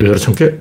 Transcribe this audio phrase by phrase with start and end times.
[0.00, 0.58] 열여덟 참깨.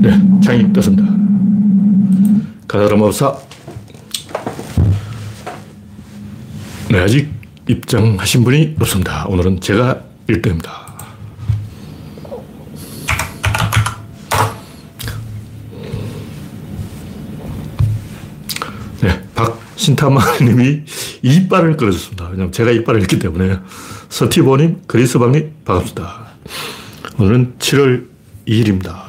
[0.00, 1.04] 네, 창이 떴습니다.
[2.66, 3.38] 가다람업사.
[6.90, 7.30] 네, 아직
[7.68, 9.26] 입장하신 분이 없습니다.
[9.28, 10.87] 오늘은 제가 1등입니다.
[19.88, 20.82] 신타마님이
[21.22, 22.28] 이빨을 끌어줬습니다.
[22.30, 23.58] 왜냐면 제가 이빨을 읽기 때문에.
[24.10, 26.26] 서티보님, 그리스방님, 반갑습니다.
[27.18, 28.06] 오늘은 7월
[28.46, 29.08] 2일입니다.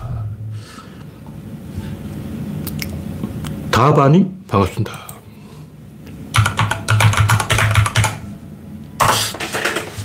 [3.72, 5.10] 다바님, 반갑습니다.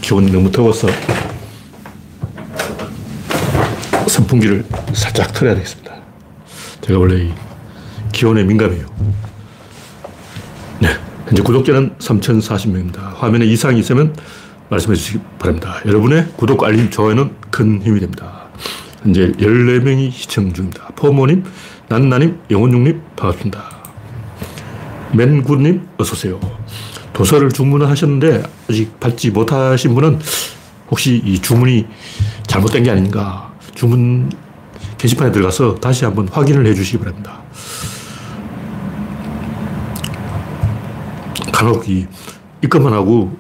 [0.01, 0.89] 기온이 너무 더워서
[4.09, 5.95] 선풍기를 살짝 틀어야 되겠습니다.
[6.83, 7.33] 제가 원래
[8.13, 8.95] 기온에 민감해요.
[11.35, 11.39] 네.
[11.39, 13.17] 현재 구독자는 3,040명입니다.
[13.17, 14.15] 화면에 이상이 있으면
[14.69, 15.81] 말씀해 주시기 바랍니다.
[15.85, 18.47] 여러분의 구독, 알림, 좋아요는 큰 힘이 됩니다.
[19.03, 20.93] 현재 14명이 시청 중입니다.
[20.95, 21.43] 포모님,
[21.89, 23.65] 난나님, 영원중님, 반갑습니다.
[25.13, 26.39] 맨구님, 어서오세요.
[27.13, 30.21] 도서를 주문하셨는데 아직 받지 못하신 분은
[30.89, 31.85] 혹시 이 주문이
[32.47, 34.31] 잘못된 게 아닌가 주문
[34.99, 37.44] 게시판에 들어가서 다시 한번 확인을 해 주시기 바랍니다.
[41.55, 42.05] 간혹 이
[42.63, 43.37] 입금만 하고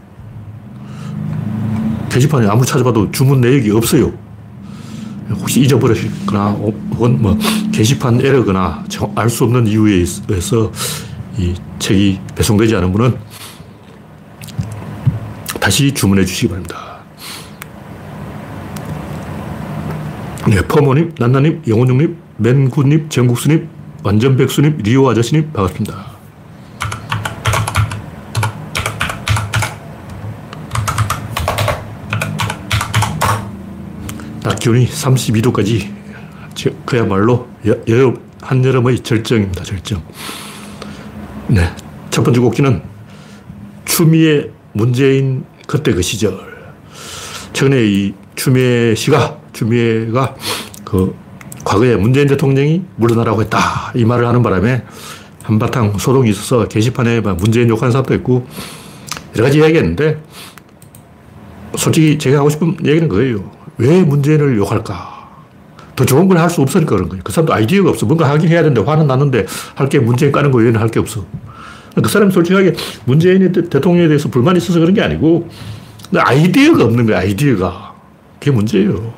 [2.08, 4.12] 게시판에 아무리 찾아봐도 주문 내역이 없어요.
[5.30, 7.36] 혹시 잊어버리거나 혹은 뭐
[7.72, 8.84] 게시판 에러거나
[9.16, 10.70] 알 수 없는 이유에 의해서
[11.36, 13.18] 이 책이 배송되지 않은 분은
[15.60, 17.00] 다시 주문해 주시기 바랍니다.
[20.46, 23.68] 네, 퍼모님, 난나님, 영원중님, 맨구님, 정국수님,
[24.04, 26.13] 완전백수님, 리오 아저씨님, 반갑습니다.
[34.64, 35.92] 기온이 32도까지
[36.86, 37.46] 그야말로
[37.86, 39.62] 여름, 한여름의 절정입니다.
[39.62, 40.02] 절정.
[41.48, 41.70] 네.
[42.08, 42.82] 첫 번째 곡기는
[43.84, 46.38] 추미애 문재인 그때 그 시절.
[47.52, 50.34] 최근에 이 추미애 씨가, 추미애가
[50.82, 51.14] 그
[51.62, 53.92] 과거에 문재인 대통령이 물러나라고 했다.
[53.94, 54.82] 이 말을 하는 바람에
[55.42, 58.46] 한바탕 소동이 있어서 게시판에 문재인 욕하는 사람도 있고
[59.36, 60.22] 여러 가지 이야기 했는데
[61.76, 63.50] 솔직히 제가 하고 싶은 얘기는 그거예요.
[63.78, 65.12] 왜 문재인을 욕할까?
[65.96, 67.22] 더 좋은 걸 할 수 없으니까 그런 거예요.
[67.24, 68.06] 그 사람도 아이디어가 없어.
[68.06, 71.24] 뭔가 하긴 해야 되는데 화는 나는데 할 게 문재인 까는 거 외에는 할 게 없어.
[72.02, 72.74] 그 사람이 솔직하게
[73.04, 75.48] 문재인 대통령에 대해서 불만이 있어서 그런 게 아니고
[76.16, 77.94] 아이디어가 없는 거야, 아이디어가.
[78.40, 79.14] 그게 문제예요.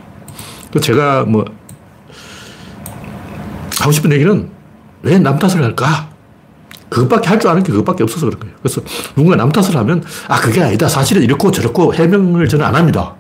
[0.81, 1.45] 제가 뭐
[3.81, 4.51] 하고 싶은 얘기는
[5.03, 6.11] 왜 남 탓을 할까?
[6.89, 8.55] 그것밖에 할 줄 아는 게 그것밖에 없어서 그런 거예요.
[8.63, 8.81] 그래서
[9.15, 10.89] 누군가 남 탓을 하면 아, 그게 아니다.
[10.89, 13.15] 사실은 이렇고 저렇고 해명을 저는 안 합니다.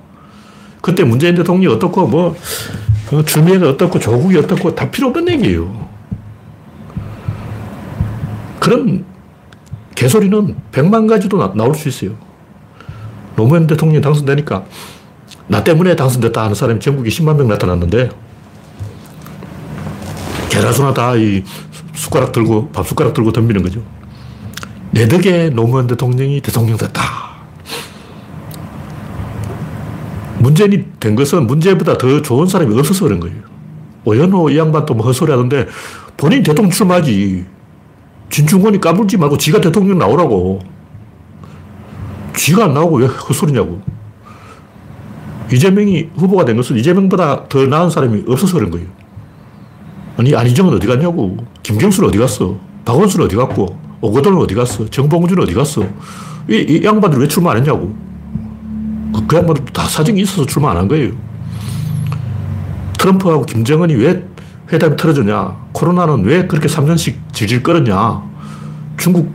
[0.80, 2.36] 그때 문재인 대통령이 어떻고 뭐
[3.24, 5.88] 주미애가 어떻고 조국이 어떻고 다 필요 없는 얘기예요.
[8.60, 9.04] 그런
[9.94, 12.16] 개소리는 백만 가지도 나, 나올 수 있어요.
[13.36, 14.64] 노무현 대통령이 당선되니까
[15.48, 18.10] 나 때문에 당선됐다 하는 사람이 전국에 10만 명 나타났는데
[20.56, 21.42] 개라소나 다 이
[21.94, 23.82] 숟가락 들고 밥 숟가락 들고 덤비는 거죠.
[24.90, 27.02] 내 덕에 노무현 대통령이 대통령 됐다.
[30.38, 33.36] 문재인이 된 것은 문재인보다 더 좋은 사람이 없어서 그런 거예요.
[34.04, 35.66] 오연호 이 양반 또 뭐 헛소리 하던데
[36.16, 37.44] 본인 대통령 출마하지.
[38.30, 40.60] 진중권이 까불지 말고 지가 대통령 나오라고.
[42.34, 43.82] 지가 안 나오고 왜 헛소리냐고.
[45.52, 48.86] 이재명이 후보가 된 것은 이재명보다 더 나은 사람이 없어서 그런 거예요.
[50.16, 51.36] 아니, 안희정은 어디 갔냐고.
[51.62, 52.56] 김경수는 어디 갔어?
[52.84, 53.78] 박원순은 어디 갔고?
[54.00, 54.88] 오거돈은 어디 갔어?
[54.88, 55.82] 정봉준은 어디 갔어?
[56.48, 57.94] 이, 이 양반들 왜 출마 안 했냐고.
[59.14, 61.12] 그, 그 양반들 다 사정이 있어서 출마 안 한 거예요.
[62.98, 64.24] 트럼프하고 김정은이 왜
[64.72, 65.56] 회담이 틀어졌냐?
[65.72, 68.22] 코로나는 왜 그렇게 3년씩 질질 끌었냐?
[68.96, 69.32] 중국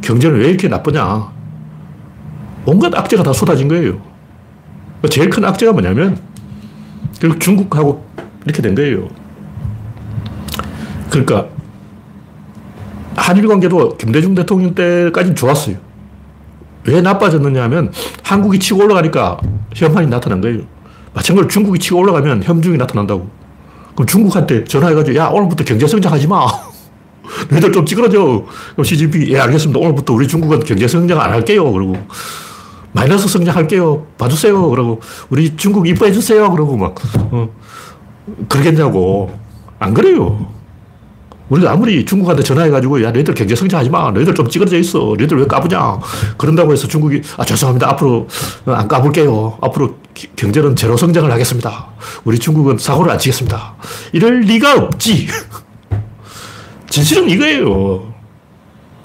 [0.00, 1.30] 경제는 왜 이렇게 나쁘냐?
[2.64, 4.00] 온갖 악재가 다 쏟아진 거예요.
[5.10, 6.18] 제일 큰 악재가 뭐냐면,
[7.20, 8.04] 결국 중국하고
[8.44, 9.08] 이렇게 된 거예요.
[11.10, 11.48] 그러니까,
[13.16, 15.76] 한일 관계도 김대중 대통령 때까지는 좋았어요.
[16.84, 17.92] 왜 나빠졌느냐 하면,
[18.22, 19.38] 한국이 치고 올라가니까
[19.74, 20.60] 혐한이 나타난 거예요.
[21.14, 23.28] 마찬가지로 중국이 치고 올라가면 혐중이 나타난다고.
[23.94, 26.46] 그럼 중국한테 전화해가지고, 야, 오늘부터 경제 성장 하지 마.
[27.50, 28.44] 너희들 좀 찌그러져.
[28.72, 29.80] 그럼 시진핑이, 예, 알겠습니다.
[29.80, 31.72] 오늘부터 우리 중국은 경제 성장 안 할게요.
[31.72, 31.96] 그러고,
[32.92, 34.06] 마이너스 성장할게요.
[34.18, 34.68] 봐주세요.
[34.68, 35.00] 그러고,
[35.30, 36.50] 우리 중국 이뻐해 주세요.
[36.50, 36.94] 그러고 막,
[37.32, 37.48] 어,
[38.48, 39.46] 그러겠냐고.
[39.78, 40.55] 안 그래요.
[41.48, 44.10] 우리가 아무리 중국한테 전화해가지고, 야, 너희들 경제 성장하지 마.
[44.10, 45.14] 너희들 좀 찌그러져 있어.
[45.16, 45.98] 너희들 왜 까부냐.
[46.36, 47.88] 그런다고 해서 중국이, 아, 죄송합니다.
[47.90, 48.26] 앞으로
[48.66, 49.58] 안 까불게요.
[49.60, 49.96] 앞으로
[50.34, 51.88] 경제는 제로 성장을 하겠습니다.
[52.24, 53.76] 우리 중국은 사고를 안 치겠습니다.
[54.12, 55.28] 이럴 리가 없지.
[56.90, 58.12] 진실은 이거예요.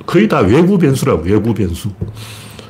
[0.06, 1.90] 거의 다 외부 변수라고, 외부 변수.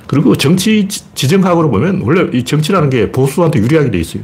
[0.08, 4.24] 그리고 정치 지정학으로 보면 원래 이 정치라는 게 보수한테 유리하게 돼 있어요.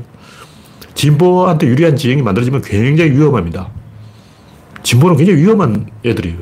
[0.96, 3.70] 진보한테 유리한 지형이 만들어지면 굉장히 위험합니다.
[4.84, 6.38] 진보는 굉장히 위험한 애들이에요.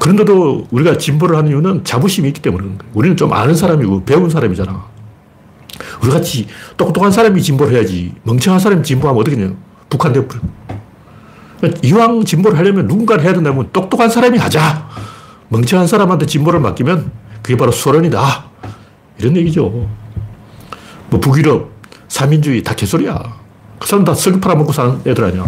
[0.00, 2.92] 그런데도 우리가 진보를 하는 이유는 자부심이 있기 때문에 그런 거예요.
[2.94, 4.84] 우리는 좀 아는 사람이고 배운 사람이잖아.
[6.02, 6.46] 우리 같이
[6.76, 8.14] 똑똑한 사람이 진보를 해야지.
[8.22, 9.54] 멍청한 사람이 진보하면 어떻게 되냐.
[9.88, 10.40] 북한 돼버려.
[11.82, 14.88] 이왕 진보를 하려면 누군가를 해야 된다면 똑똑한 사람이 하자.
[15.50, 17.10] 멍청한 사람한테 진보를 맡기면
[17.42, 18.44] 그게 바로 소련이다.
[19.18, 19.88] 이런 얘기죠.
[21.10, 21.70] 뭐 북유럽,
[22.08, 23.22] 사민주의 다 개소리야.
[23.78, 25.46] 그 사람 다 석유 팔아먹고 사는 애들 아니야.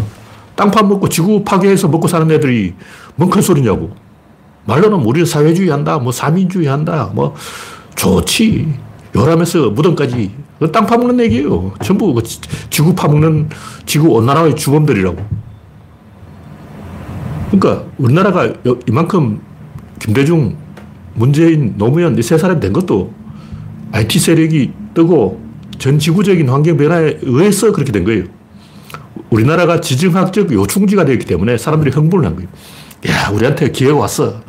[0.54, 2.75] 땅 파먹고 지구 파괴해서 먹고 사는 애들이
[3.16, 3.90] 뭔 큰 소리냐고.
[4.64, 7.34] 말로는 우리는 사회주의 한다, 뭐 사민주의 한다, 뭐
[7.96, 8.72] 좋지.
[9.14, 10.31] 요람에서 무덤까지
[10.72, 11.72] 땅 파먹는 얘기예요.
[11.82, 12.22] 전부 그
[12.70, 13.49] 지구 파먹는
[13.87, 15.16] 지구 온난화의 주범들이라고.
[17.50, 18.52] 그러니까 우리나라가
[18.88, 19.40] 이만큼
[19.98, 20.56] 김대중,
[21.14, 23.12] 문재인, 노무현 이 세 사람이 된 것도
[23.93, 25.43] IT 세력이 뜨고
[25.78, 28.25] 전 지구적인 환경 변화에 의해서 그렇게 된 거예요.
[29.30, 32.48] 우리나라가 지정학적 요충지가 되었기 때문에 사람들이 흥분을 한 거예요.
[33.08, 34.40] 야, 우리한테 기회가 왔어.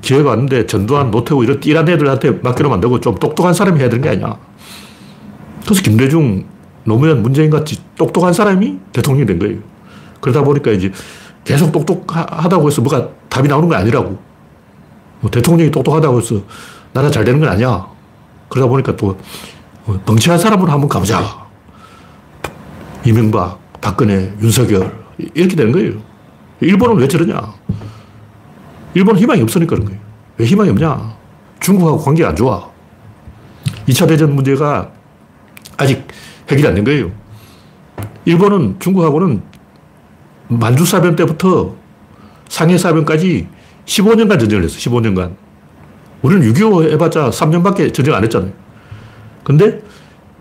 [0.00, 4.10] 기회가 왔는데 전두환, 노태우 이런 띠란 애들한테 맡기로 만들고 좀 똑똑한 사람이 해야 되는 게
[4.10, 4.38] 아니야.
[5.64, 6.44] 그래서 김대중,
[6.84, 9.58] 노무현, 문재인 같이 똑똑한 사람이 대통령이 된 거예요.
[10.20, 10.92] 그러다 보니까 이제
[11.44, 14.18] 계속 똑똑하다고 해서 뭐가 답이 나오는 건 아니라고.
[15.20, 16.42] 뭐 대통령이 똑똑하다고 해서
[16.92, 17.86] 나라 잘 되는 건 아니야.
[18.48, 19.18] 그러다 보니까 또
[20.06, 21.46] 멍청한 사람으로 한번 가보자.
[23.04, 24.92] 이명박, 박근혜, 윤석열
[25.34, 26.02] 이렇게 되는 거예요.
[26.58, 27.54] 일본은 왜 저러냐?
[28.94, 30.00] 일본은 희망이 없으니까 그런 거예요.
[30.38, 31.16] 왜 희망이 없냐?
[31.60, 32.68] 중국하고 관계가 안 좋아.
[33.86, 34.90] 2차 대전 문제가
[35.76, 36.04] 아직
[36.50, 37.12] 해결이 안 된 거예요.
[38.24, 39.40] 일본은 중국하고는
[40.48, 41.76] 만주사변 때부터
[42.48, 43.46] 상해사변까지
[43.84, 44.78] 15년간 전쟁을 했어.
[44.78, 45.36] 15년간.
[46.22, 48.50] 우리는 6.25 해봤자 3년밖에 전쟁 안 했잖아요.
[49.44, 49.80] 근데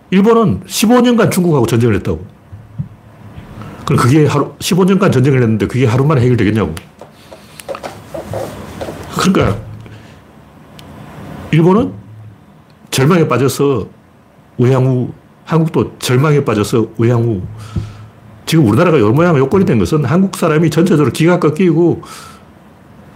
[0.10, 2.35] 일본은 15년간 중국하고 전쟁을 했다고.
[3.86, 6.74] 그럼 그게 하루, 15년간 전쟁을 했는데 그게 하루 만에 해결되겠냐고.
[9.20, 9.60] 그러니까,
[11.52, 11.94] 일본은
[12.92, 13.88] 절망에 빠져서
[14.58, 15.10] 우양우,
[15.46, 17.42] 한국도 절망에 빠져서 우양우.
[18.46, 22.02] 지금 우리나라가 요 모양 요꼴이 된 것은 한국 사람이 전체적으로 기가 꺾이고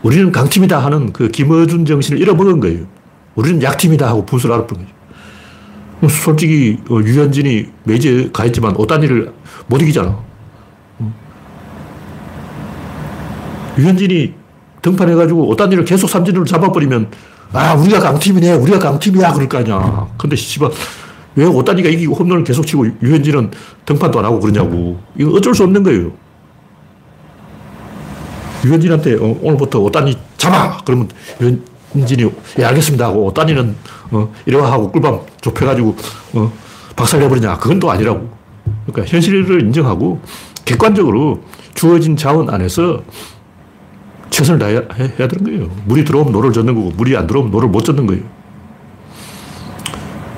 [0.01, 2.86] 우리는 강팀이다 하는 그 김어준 정신을 잃어먹은 거예요.
[3.36, 6.10] 우리는 약팀이다 하고 분수를 알아버린 거죠.
[6.24, 9.33] 솔직히 어, 유현진이 메이저에 가했지만 오단니를
[9.68, 10.29] 못 이기잖아.
[13.80, 14.34] 유현진이
[14.81, 17.10] 등판해가지고 오단니를 계속 삼진으로 잡아버리면
[17.54, 20.08] 아 우리가 강팀이네 우리가 강팀이야 그럴 거 아니야.
[20.18, 20.72] 근데 씨발
[21.36, 23.52] 왜 오단니가 이기고 홈런을 계속 치고 유현진은
[23.86, 25.00] 등판도 안 하고 그러냐고.
[25.18, 26.12] 이거 어쩔 수 없는 거예요.
[28.66, 30.78] 유현진한테 어, 오늘부터 오단니 잡아!
[30.86, 31.10] 그러면
[31.96, 32.30] 유현진이
[32.60, 33.75] 예, 알겠습니다 하고 오단니는
[34.12, 35.96] 어, 이래와 하고 꿀밤 좁혀가지고
[36.34, 36.52] 어,
[36.96, 37.58] 박살내버리냐.
[37.58, 38.30] 그건 또 아니라고.
[38.86, 40.20] 그러니까 현실을 인정하고
[40.66, 41.42] 객관적으로
[41.74, 43.02] 주어진 자원 안에서
[44.30, 45.70] 최선을 다해야 해야 되는 거예요.
[45.86, 48.24] 물이 들어오면 노를 젓는 거고 물이 안 들어오면 노를 못 젓는 거예요.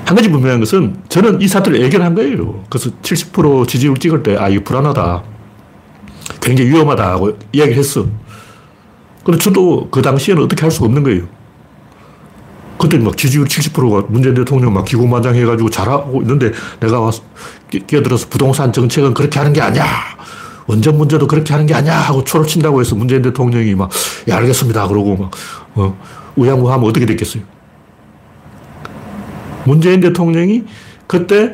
[0.04, 2.64] 한 가지 분명한 것은 저는 이 사태를 예견한 거예요.
[2.68, 5.22] 그래서 70% 지지율 찍을 때, 아, 이거 불안하다.
[6.40, 8.06] 굉장히 위험하다 고 이야기를 했어.
[9.24, 11.22] 근데 저도 그 당시에는 어떻게 할 수가 없는 거예요.
[12.78, 16.50] 그때 막 지지율 70%가 문재인 대통령 막 기고만장 해가지고 잘하고 있는데
[16.80, 17.22] 내가 와서
[17.86, 19.84] 끼어들어서 부동산 정책은 그렇게 하는 게 아니야.
[20.66, 21.98] 원전 문제도 그렇게 하는 게 아니야.
[21.98, 23.90] 하고 초를 친다고 해서 문재인 대통령이 막,
[24.28, 24.88] 예, 알겠습니다.
[24.88, 25.30] 그러고 막,
[25.74, 25.98] 어,
[26.36, 27.42] 우양우하면 어떻게 됐겠어요.
[29.64, 30.64] 문재인 대통령이
[31.06, 31.52] 그때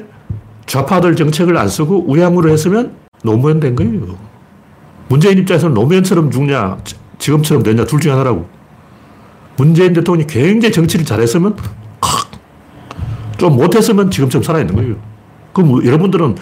[0.67, 4.17] 좌파들 정책을 안 쓰고 우양우를 했으면 노무현 된 거예요.
[5.09, 6.79] 문재인 입장에서는 노무현처럼 죽냐,
[7.19, 8.47] 지금처럼 되냐, 둘 중에 하나라고.
[9.57, 11.57] 문재인 대통령이 굉장히 정치를 잘했으면,
[13.39, 14.97] 좀 못했으면 지금처럼 살아있는 거예요.
[15.53, 16.37] 그럼 뭐 여러분들은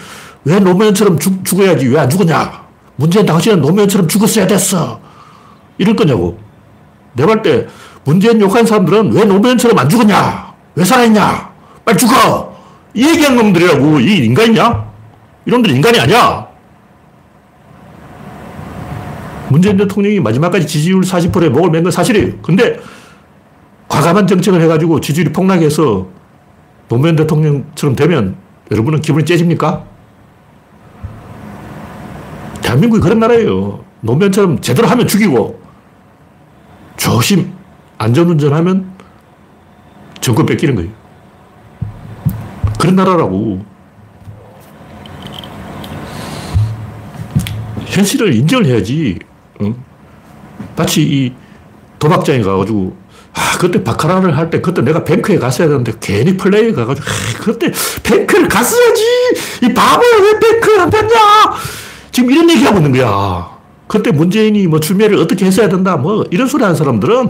[0.45, 2.65] 왜 노무현처럼 죽, 죽어야지 왜 안 죽었냐?
[2.95, 4.99] 문재인 당신은 노무현처럼 죽었어야 됐어.
[5.77, 6.39] 이럴 거냐고.
[7.13, 7.67] 내말때
[8.05, 10.53] 문재인 욕한 사람들은 왜 노무현처럼 안 죽었냐?
[10.75, 11.49] 왜 살아있냐?
[11.85, 12.55] 빨리 죽어!
[12.93, 13.99] 이 얘기한 놈들이라고.
[13.99, 14.87] 이 인간이냐?
[15.45, 16.47] 이놈들 인간이 아니야.
[19.49, 22.33] 문재인 대통령이 마지막까지 지지율 40%에 목을 맨 건 사실이에요.
[22.41, 22.79] 근데
[23.87, 26.07] 과감한 정책을 해가지고 지지율이 폭락해서
[26.89, 28.35] 노무현 대통령처럼 되면
[28.71, 29.85] 여러분은 기분이 째집니까?
[32.67, 33.85] 대한민국이 그런 나라예요.
[34.01, 35.61] 노면처럼 제대로 하면 죽이고
[36.97, 37.53] 조심
[37.97, 38.91] 안전운전하면
[40.19, 40.91] 정권 뺏기는 거예요.
[42.77, 43.65] 그런 나라라고.
[47.85, 49.17] 현실을 인정을 해야지.
[49.61, 49.75] 응?
[50.75, 51.33] 마치 이
[51.99, 52.95] 도박장에 가가지고,
[53.33, 57.71] 아, 그때 바카라를 할 때, 그때 내가 뱅크에 갔어야 되는데, 괜히 플레이에 가가지고, 아, 그때
[58.03, 59.03] 뱅크를 갔어야지!
[59.63, 61.17] 이 바보야, 왜 뱅크를 안 갔냐!
[62.17, 63.47] 지금 이런 얘기하고 있는 거야.
[63.85, 67.29] 그때 문재인이 뭐 추미애를 어떻게 했어야 된다, 뭐, 이런 소리 하는 사람들은,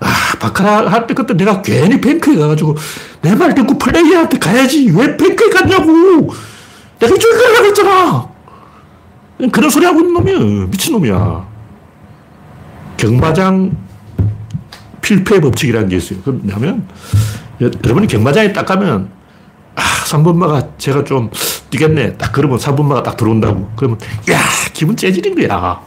[0.00, 0.06] 아,
[0.40, 2.74] 바카라 할 때 그때 내가 괜히 뱅크에 가가지고,
[3.22, 4.90] 내 말 듣고 플레이한테 가야지.
[4.92, 6.32] 왜 뱅크에 갔냐고!
[6.98, 8.28] 내가 이쪽에 가려고 했잖아!
[9.52, 10.66] 그런 소리 하고 있는 놈이야.
[10.66, 11.46] 미친놈이야.
[12.96, 13.76] 경마장
[15.00, 16.18] 필패 법칙이라는 게 있어요.
[16.22, 16.88] 그럼 뭐냐면,
[17.60, 19.10] 여러분이 경마장에 딱 가면,
[19.76, 21.30] 아, 3분마가 제가 좀
[21.70, 22.16] 뛰겠네.
[22.16, 23.70] 딱 그러면 3분마가 딱 들어온다고.
[23.76, 23.98] 그러면,
[24.30, 24.38] 야
[24.72, 25.80] 기분 째지는 거야.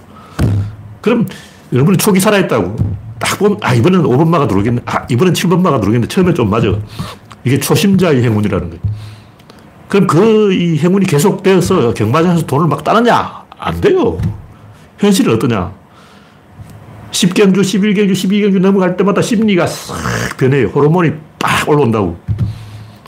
[1.02, 1.26] 그럼
[1.74, 2.76] 여러분이 촉이 살아있다고.
[3.20, 4.82] 딱 보면, 아, 이번엔 5분마가 들어오겠네.
[4.86, 6.08] 아, 이번엔 7분마가 들어오겠네.
[6.08, 6.68] 처음에 좀 맞아.
[7.44, 8.82] 이게 초심자의 행운이라는 거예요.
[9.88, 13.46] 그럼 그 이 행운이 계속되어서 경마장에서 돈을 막 따느냐?
[13.58, 14.18] 안 돼요.
[15.00, 15.72] 현실은 어떠냐?
[17.12, 19.96] 10경주, 11경주, 12경주 넘어갈 때마다 심리가 싹
[20.38, 20.68] 변해요.
[20.68, 22.18] 호르몬이 빡 올라온다고.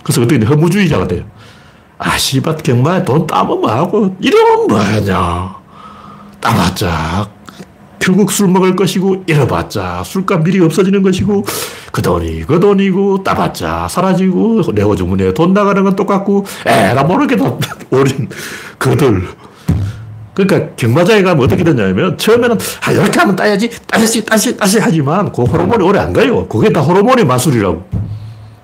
[0.10, 1.24] 그래서 어떻게 허무주의자가 돼요.
[2.00, 5.56] 아, 씨발, 경마에 돈 따면 뭐하고, 이러면 뭐하냐.
[6.40, 7.30] 따봤자,
[8.00, 11.46] 결국 술 먹을 것이고, 잃어봤자, 술값 미리 없어지는 것이고,
[11.92, 17.56] 그 돈이 그 돈이고, 따봤자 사라지고, 내고 주문에 돈 나가는 건 똑같고, 에라 모르겠다.
[17.92, 18.28] 어린
[18.80, 19.28] 그들.
[20.34, 25.44] 그러니까 경마장에 가면 어떻게 되냐면 처음에는 아, 이렇게 하면 따야지, 따시, 따시, 따시 하지만 그
[25.44, 26.48] 호르몬이 오래 안 가요.
[26.48, 28.09] 그게 다 호르몬의 마술이라고.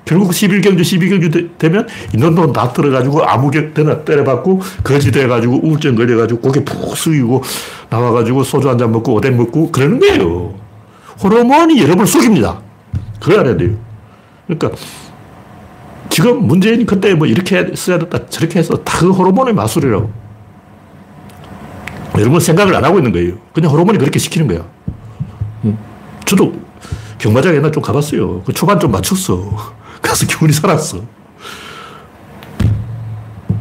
[0.05, 1.88] 결국 11경주, 12경주 되면
[2.35, 7.41] 돈다 들어가지고 아무 때나 때려받고 거지 돼가지고 우울증 걸려가지고 고개 푹 숙이고
[7.89, 10.53] 나와가지고 소주 한 잔 먹고 오뎅 먹고 그러는 거예요.
[11.24, 12.62] 호르몬이 여러분을 속입니다.
[13.19, 13.71] 그걸 알아야 돼요.
[14.45, 14.71] 그러니까
[16.09, 20.12] 지금 문재인이 그때 뭐 이렇게 써야 됐다 저렇게 해서 다 그 호르몬의 마술이라고.
[22.19, 23.33] 여러분 생각을 안 하고 있는 거예요.
[23.53, 24.63] 그냥 호르몬이 그렇게 시키는 거야.
[26.25, 26.53] 저도
[27.17, 28.43] 경마장 옛날 좀 가봤어요.
[28.43, 29.74] 그 초반 좀 맞췄어.
[30.15, 31.01] 그래서 기분이 살았어.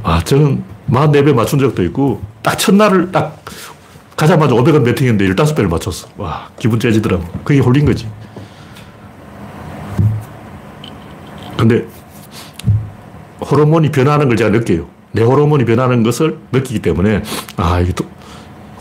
[0.05, 3.43] 아, 저는 44배 맞춘 적도 있고, 딱 첫날을 딱
[4.17, 6.09] 가자마자 500원 배팅했는데 15배를 맞췄어.
[6.17, 7.25] 와, 기분 째지더라고.
[7.43, 8.09] 그게 홀린 거지.
[11.57, 11.87] 근데
[13.41, 14.87] 호르몬이 변하는 걸 제가 느껴요.
[15.11, 17.25] 내 호르몬이 변하는 것을 느끼기 때문에,
[17.57, 18.05] 아, 이게 또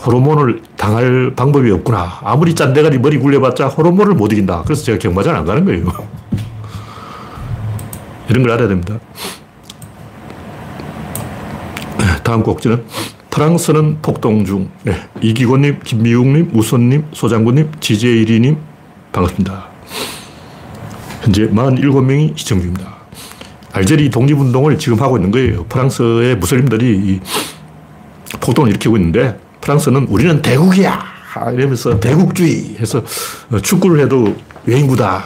[0.05, 2.19] 호르몬을 당할 방법이 없구나.
[2.23, 4.63] 아무리 짠대가리 머리 굴려봤자 호르몬을 못 이긴다.
[4.63, 5.87] 그래서 제가 경마장 안 가는 거예요.
[8.29, 8.99] 이런 걸 알아야 됩니다.
[12.23, 12.83] 다음 꼭지는
[13.29, 14.69] 프랑스는 폭동 중.
[14.83, 14.95] 네.
[15.21, 18.57] 이기곤님, 김미웅님, 우선님, 소장군님, 지재일이님,
[19.11, 19.65] 반갑습니다.
[21.21, 22.93] 현재 47명이 시청 중입니다.
[23.71, 25.65] 알제리 독립운동을 지금 하고 있는 거예요.
[25.65, 27.19] 프랑스의 무슬림들이
[28.39, 31.03] 폭동을 일으키고 있는데 프랑스는 우리는 대국이야.
[31.53, 33.01] 이러면서 대국주의 해서
[33.51, 35.23] 어, 축구를 해도 외인구다.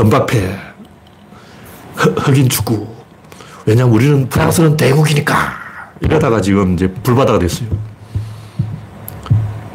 [0.00, 0.04] 어.
[0.04, 0.56] 은바페.
[1.94, 2.88] 흑인 축구.
[3.66, 5.60] 왜냐면 우리는 프랑스는 대국이니까.
[6.00, 7.68] 이러다가 지금 이제 불바다가 됐어요.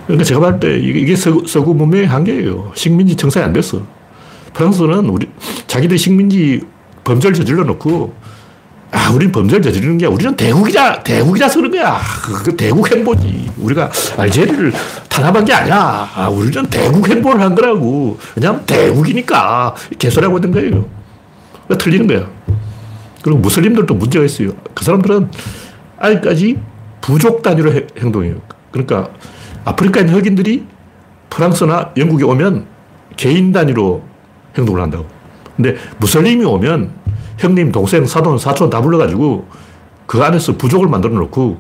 [0.08, 2.72] 그러니까 제가 봤을 때 이게 서구, 서구 문명의 한계예요.
[2.76, 3.82] 식민지 청산이 안 됐어.
[4.54, 5.30] 프랑스는 우리,
[5.68, 6.62] 자기들 식민지
[7.04, 8.14] 범죄를 저질러 놓고
[8.96, 12.00] 아, 우린 범죄를 저지르는 게 우리는 대국이라, 대국이라서 그런 거야.
[12.24, 13.52] 그, 그 대국 행보지.
[13.58, 14.72] 우리가 알제리를
[15.10, 16.10] 탄압한 게 아니야.
[16.16, 18.18] 아, 우리는 대국 행보를 한 거라고.
[18.36, 20.86] 왜냐하면 대국이니까 개소리하고 있는 거예요.
[21.66, 22.30] 그러니까 틀리는 거야.
[23.22, 24.52] 그리고 무슬림들도 문제가 있어요.
[24.74, 25.30] 그 사람들은
[25.98, 26.58] 아직까지
[27.02, 28.36] 부족 단위로 해, 행동해요.
[28.72, 29.10] 그러니까
[29.66, 30.64] 아프리카 있는 흑인들이
[31.30, 32.66] 프랑스나 영국에 오면
[33.18, 34.04] 개인 단위로
[34.58, 35.06] 행동을 한다고.
[35.58, 37.05] 근데 무슬림이 오면
[37.38, 39.48] 형님, 동생, 사돈, 사촌 다 불러가지고
[40.06, 41.60] 그 안에서 부족을 만들어 놓고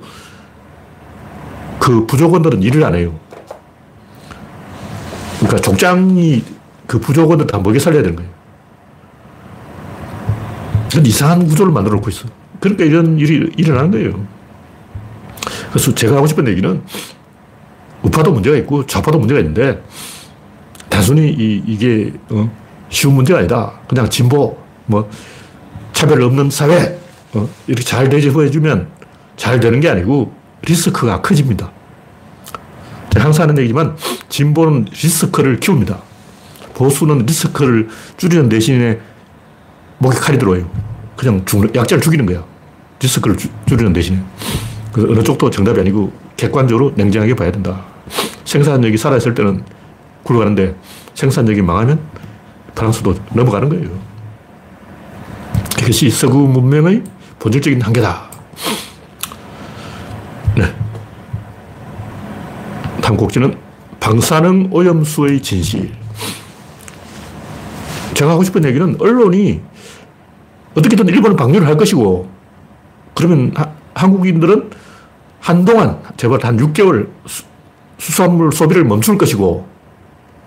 [1.79, 3.13] 그 부족원들은 일을 안 해요.
[5.39, 6.43] 그러니까 족장이
[6.87, 8.31] 그 부족원들 다 먹여 살려야 되는 거예요.
[11.03, 12.27] 이상한 구조를 만들어 놓고 있어.
[12.59, 14.25] 그러니까 이런 일이 일어나는 거예요.
[15.69, 16.81] 그래서 제가 하고 싶은 얘기는
[18.01, 19.83] 우파도 문제가 있고 좌파도 문제가 있는데
[20.89, 22.49] 단순히 이, 이게 어,
[22.89, 23.73] 쉬운 문제가 아니다.
[23.87, 25.09] 그냥 진보, 뭐
[25.95, 26.99] 차별 없는 사회,
[27.33, 28.87] 어, 이렇게 잘 대접해주면
[29.37, 30.33] 잘 되는 게 아니고
[30.63, 31.71] 리스크가 커집니다.
[33.11, 33.95] 제가 항상 하는 얘기지만
[34.27, 35.97] 진보는 리스크를 키웁니다.
[36.73, 37.87] 보수는 리스크를
[38.17, 38.99] 줄이는 대신에
[39.99, 40.69] 목에 칼이 들어와요.
[41.15, 42.43] 그냥 죽 약자를 죽이는 거야.
[42.99, 44.21] 리스크를 주, 줄이는 대신에.
[44.91, 47.85] 그 어느 쪽도 정답이 아니고 객관적으로 냉정하게 봐야 된다.
[48.43, 49.63] 생산력이 살아있을 때는
[50.23, 50.75] 굴러가는데
[51.13, 52.01] 생산력이 망하면
[52.75, 54.14] 프랑스도 넘어가는 거예요.
[55.85, 57.03] 이것이 서구 문명의
[57.37, 58.27] 본질적인 한계다.
[60.57, 60.75] 네.
[63.01, 63.55] 다음 곡지는
[63.99, 65.91] 방사능 오염수의 진실.
[68.15, 69.61] 제가 하고 싶은 얘기는 언론이
[70.75, 72.29] 어떻게든 일본을 방류를 할 것이고,
[73.13, 74.71] 그러면 하, 한국인들은
[75.39, 77.43] 한동안, 제발 한 6개월 수,
[77.99, 79.67] 수산물 소비를 멈출 것이고,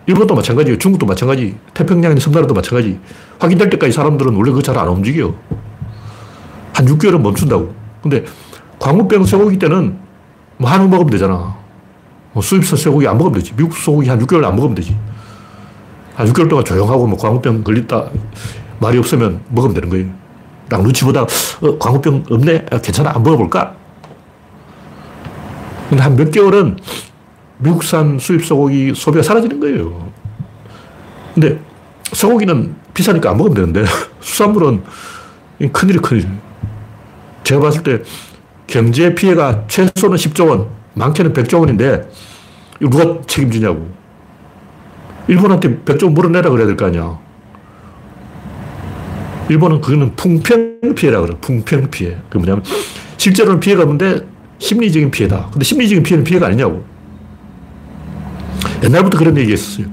[0.09, 0.79] 일본도 마찬가지예요.
[0.79, 1.55] 중국도 마찬가지.
[1.75, 2.99] 태평양의 섬나라도 마찬가지.
[3.39, 5.35] 확인될 때까지 사람들은 원래 그거 잘 안 움직여.
[6.73, 7.75] 한 6개월은 멈춘다고.
[8.03, 8.25] 근데
[8.79, 9.99] 광우병 쇠고기 때는
[10.57, 11.57] 뭐 한우 먹으면 되잖아.
[12.33, 13.55] 뭐 수입산 쇠고기 안 먹으면 되지.
[13.55, 14.97] 미국 소고기 한 6개월 안 먹으면 되지.
[16.15, 18.07] 한 6개월 동안 조용하고 뭐 광우병 걸렸다
[18.81, 20.07] 말이 없으면 먹으면 되는 거예요.
[20.71, 22.65] 딱 눈치 보다 어, 광우병 없네?
[22.73, 23.11] 아, 괜찮아.
[23.15, 23.75] 안 먹어볼까?
[25.91, 26.79] 근데 한 몇 개월은
[27.59, 30.09] 미국산 수입 소고기 소비가 사라지는 거예요.
[31.35, 31.59] 근데
[32.13, 33.85] 소고기는 비싸니까 안 먹으면 되는데
[34.21, 34.83] 수산물은
[35.73, 36.29] 큰일이 큰일.
[37.45, 38.03] 제가 봤을 때
[38.67, 42.09] 경제 피해가 최소는 10조 원, 많게는 100조 원인데
[42.81, 43.89] 누가 책임지냐고.
[45.27, 47.19] 일본한테 100조 원 물어내라 그래야 될 거 아니야.
[49.49, 51.35] 일본은 그거는 풍평 피해라 그래.
[51.41, 52.17] 풍평 피해.
[52.29, 52.63] 그 뭐냐면
[53.17, 54.27] 실제로는 피해가 없는데
[54.59, 55.49] 심리적인 피해다.
[55.51, 56.85] 근데 심리적인 피해는 피해가 아니냐고.
[58.83, 59.87] 옛날부터 그런 얘기 했었어요.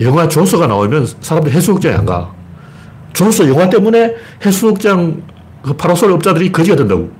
[0.00, 2.32] 영화 조서가 나오면 사람들 해수욕장에 안 가.
[3.12, 4.14] 조서 영화 때문에
[4.44, 5.22] 해수욕장
[5.62, 7.10] 그 파라솔 업자들이 거지가 된다고.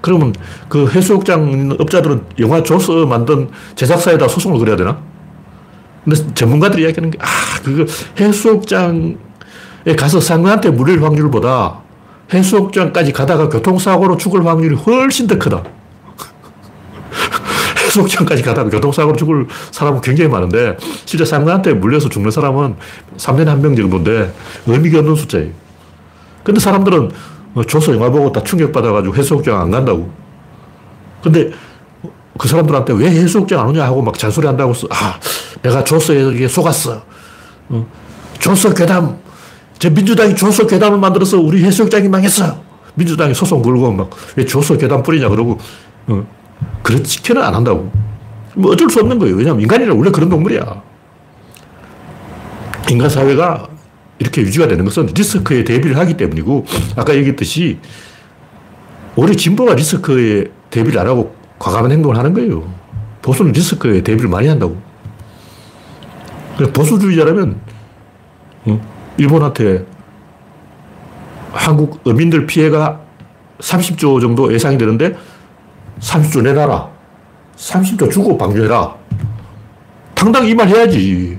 [0.00, 0.34] 그러면
[0.68, 4.98] 그 해수욕장 업자들은 영화 조서 만든 제작사에다 소송을 걸어야 되나?
[6.04, 7.26] 근데 전문가들이 이야기하는 게, 아,
[7.62, 7.84] 그거
[8.18, 9.14] 해수욕장에
[9.96, 11.80] 가서 상관한테 물릴 확률보다
[12.32, 15.62] 해수욕장까지 가다가 교통사고로 죽을 확률이 훨씬 더 크다.
[17.96, 22.76] 해수욕장까지 가다가 교통사고로 죽을 사람은 굉장히 많은데, 실제 상관한테 물려서 죽는 사람은
[23.18, 24.32] 3년에 한 명 정도인데,
[24.66, 25.50] 의미가 없는 숫자예요.
[26.42, 27.10] 근데 사람들은
[27.68, 30.10] 조서 영화 보고 다 충격받아가지고 해수욕장 안 간다고.
[31.22, 31.50] 근데
[32.38, 34.88] 그 사람들한테 왜 해수욕장 안 오냐 하고 막 잔소리 한다고 써.
[34.90, 35.18] 아,
[35.62, 37.02] 내가 조서에 속았어.
[37.68, 37.86] 어.
[38.40, 39.18] 조서 괴담.
[39.78, 42.56] 제 민주당이 조서 괴담을 만들어서 우리 해수욕장이 망했어.
[42.94, 45.58] 민주당이 소송 걸고 막 왜 조서 괴담 뿌리냐 그러고
[46.08, 46.26] 어.
[46.82, 47.90] 그렇지는 안 한다고.
[48.54, 49.36] 뭐 어쩔 수 없는 거예요.
[49.36, 50.82] 왜냐하면 인간이란 원래 그런 동물이야.
[52.90, 53.68] 인간 사회가
[54.18, 56.66] 이렇게 유지가 되는 것은 리스크에 대비를 하기 때문이고,
[56.96, 57.78] 아까 얘기했듯이,
[59.16, 62.72] 오히려 진보가 리스크에 대비를 안 하고 과감한 행동을 하는 거예요.
[63.22, 64.76] 보수는 리스크에 대비를 많이 한다고.
[66.74, 67.60] 보수주의자라면,
[69.16, 69.86] 일본한테
[71.52, 73.00] 한국 어민들 피해가
[73.60, 75.16] 30조 정도 예상이 되는데,
[76.02, 76.88] 30조 내놔라.
[77.56, 78.94] 30조 주고 방류해라.
[80.14, 81.38] 당당 히 이 말 해야지.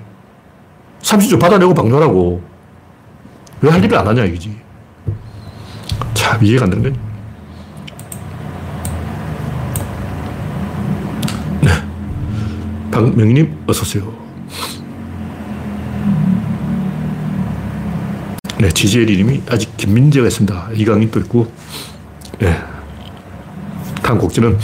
[1.01, 2.41] 30조 받아내고 방류하라고.
[3.61, 4.57] 왜 할 일을 안 하냐, 이거지.
[6.13, 6.99] 참, 이해가 안 되는 거지.
[11.61, 11.69] 네.
[12.91, 14.13] 박명님, 어서오세요.
[18.59, 20.69] 네, 지지엘 이름이 아직 김민재가 있습니다.
[20.73, 21.51] 이강인 또 있고,
[22.39, 22.57] 네.
[24.13, 24.57] 다음 곡지는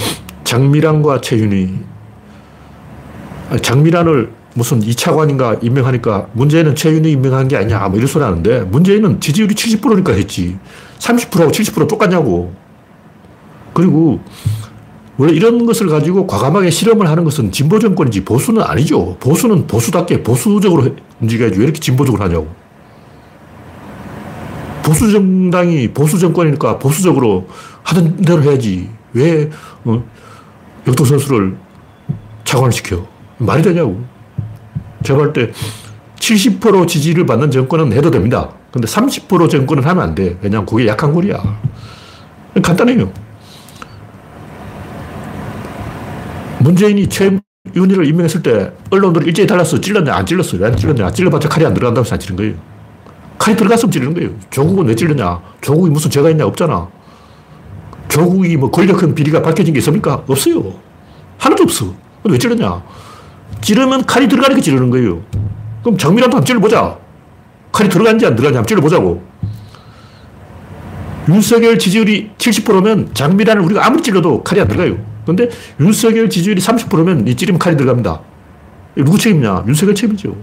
[0.43, 1.73] 장미란과 최윤희.
[3.61, 9.55] 장미란을 무슨 2차관인가 임명하니까 문재인은 최윤희 임명한 게 아니냐, 뭐 이런 소리 하는데 문재인은 지지율이
[9.55, 10.57] 70%니까 했지.
[10.99, 12.53] 30%하고 70% 똑같냐고.
[13.73, 14.19] 그리고
[15.17, 19.17] 원래 이런 것을 가지고 과감하게 실험을 하는 것은 진보 정권이지 보수는 아니죠.
[19.19, 22.47] 보수는 보수답게 보수적으로 움직여야지 왜 이렇게 진보적으로 하냐고.
[24.83, 27.47] 보수 정당이 보수 정권이니까 보수적으로
[27.83, 28.98] 하던 대로 해야지.
[29.13, 29.49] 왜
[29.85, 30.03] 어,
[30.87, 31.55] 역도 선수를
[32.43, 33.05] 차관시켜?
[33.37, 34.03] 말이 되냐고.
[35.03, 35.51] 제가 볼 때
[36.19, 38.49] 70% 지지를 받는 정권은 해도 됩니다.
[38.71, 40.37] 근데 30% 정권은 하면 안 돼.
[40.41, 41.37] 왜냐하면 그게 약한 골이야.
[42.61, 43.11] 간단해요.
[46.59, 50.57] 문재인이 최윤희를 임명했을 때 언론들이 일제히 달라서 찔렀냐, 안 찔렀어.
[50.57, 51.11] 왜 안 찔렀냐?
[51.11, 52.53] 찔러봤자 칼이 안 들어간다고 해서 안 찌른 거예요.
[53.37, 54.29] 칼이 들어갔으면 찌르는 거예요.
[54.49, 55.39] 조국은 왜 찔렀냐?
[55.61, 56.45] 조국이 무슨 죄가 있냐?
[56.45, 56.89] 없잖아.
[58.09, 60.23] 조국이 뭐 권력형 비리가 밝혀진 게 있습니까?
[60.27, 60.73] 없어요.
[61.37, 61.85] 하나도 없어.
[62.21, 62.83] 근데 왜 찔렀냐?
[63.61, 65.21] 찌르면 칼이 들어가니까 찌르는 거예요.
[65.83, 66.97] 그럼 장미란도 한번 찔러보자.
[67.71, 69.23] 칼이 들어간지 안 들어간지 한번 찔러보자고.
[71.29, 74.97] 윤석열 지지율이 70%면 장미란을 우리가 아무리 찔러도 칼이 안 들어가요.
[75.25, 75.47] 근데
[75.79, 78.21] 윤석열 지지율이 30%면 이 찌르면 칼이 들어갑니다.
[78.95, 79.65] 누구 책임이냐?
[79.67, 80.35] 윤석열 책임이죠.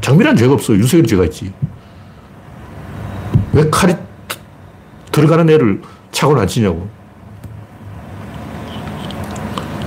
[0.00, 0.72] 장미란 죄가 없어.
[0.72, 1.52] 윤석열이 죄가 있지.
[3.52, 3.94] 왜 칼이
[5.10, 6.99] 들어가는 애를 차고는 안 치냐고.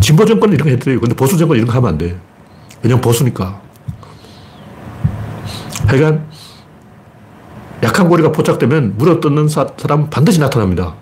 [0.04, 1.00] 진보 정권은 이런 거 해도 돼요.
[1.00, 2.20] 근데 보수 정권은 이런 거 하면 안 돼.
[2.82, 3.62] 왜냐면 보수니까.
[5.88, 6.28] 하여간,
[7.82, 10.96] 약한 고리가 포착되면 물어 뜯는 사람은 반드시 나타납니다.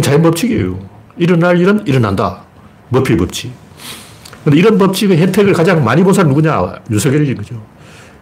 [0.00, 0.78] 자연 법칙이에요.
[1.16, 2.42] 일어날 일은 일어난다.
[2.90, 3.52] 머피 법칙.
[4.44, 6.76] 근데 이런 법칙의 혜택을 가장 많이 본 사람 누구냐?
[6.92, 7.60] 윤석열인 거죠.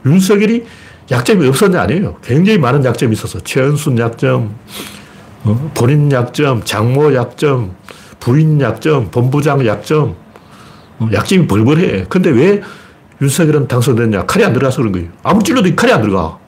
[0.06, 0.64] 윤석열이
[1.10, 1.82] 약점이 없었냐?
[1.82, 2.16] 아니에요.
[2.22, 3.38] 굉장히 많은 약점이 있어서.
[3.40, 4.54] 최은순 약점,
[5.44, 5.70] 어?
[5.74, 7.74] 본인 약점, 장모 약점,
[8.20, 10.21] 부인 약점, 본부장 약점, 어?
[11.12, 12.06] 약점이 벌벌해.
[12.08, 12.62] 근데 왜
[13.20, 14.26] 윤석열은 당선됐냐?
[14.26, 15.08] 칼이 안 들어가서 그런 거예요.
[15.22, 16.38] 아무 찔러도 칼이 안 들어가.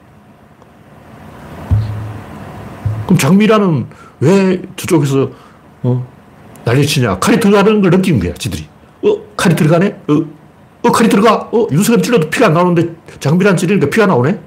[3.05, 3.85] 그럼 장미라는
[4.19, 5.29] 왜 저쪽에서
[5.83, 6.07] 어,
[6.65, 7.19] 난리치냐?
[7.19, 8.65] 칼이 들어가는 걸 느낀 거야, 지들이.
[9.03, 10.01] 어, 칼이 들어가네?
[10.09, 10.25] 어,
[10.83, 11.49] 어 칼이 들어가?
[11.51, 14.39] 어, 윤석열 찔러도 피가 안 나오는데 장미란 찌르니까 피가 나오네?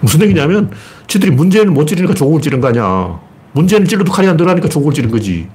[0.00, 0.70] 무슨 얘기냐면,
[1.06, 3.18] 지들이 문제는 못 찌르니까 조국을 찌른 거 아니야.
[3.52, 5.48] 문제는 찔러도 칼이 안 들어가니까 조국을 찌른 거지.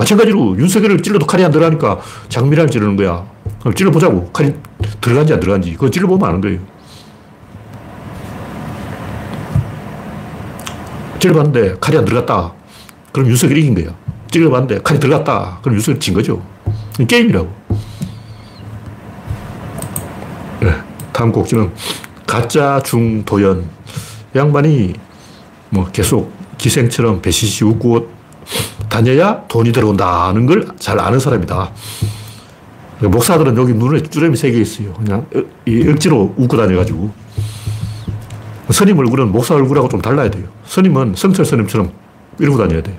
[0.00, 3.22] 마찬가지로 윤석열을 찔러도 칼이 안 들어가니까 장미란을 찌르는 거야.
[3.60, 4.30] 그럼 찔러보자고.
[4.32, 4.54] 칼이
[4.98, 5.72] 들어간지 안 들어간지.
[5.74, 6.58] 그거 찔러보면 아는 거예요.
[11.18, 12.54] 찔러봤는데 칼이 안 들어갔다.
[13.12, 13.94] 그럼 윤석열이 이긴 거야.
[14.30, 15.58] 찔러봤는데 칼이 들어갔다.
[15.60, 16.42] 그럼 윤석열이 진 거죠.
[17.06, 17.52] 게임이라고.
[20.60, 20.74] 네.
[21.12, 21.70] 다음 곡지는
[22.26, 23.68] 가짜 중도연.
[24.34, 24.94] 양반이
[25.68, 28.19] 뭐 계속 기생처럼 배시시 웃고
[29.00, 31.70] 다녀야 돈이 들어온다는 걸 잘 아는 사람이다.
[33.00, 34.92] 목사들은 여기 눈에 쭈름이 세 개 있어요.
[34.94, 35.26] 그냥
[35.90, 37.10] 억지로 웃고 다녀가지고.
[38.70, 40.44] 스님 얼굴은 목사 얼굴하고 좀 달라야 돼요.
[40.66, 41.90] 스님은 성철 스님처럼
[42.38, 42.96] 이러고 다녀야 돼요.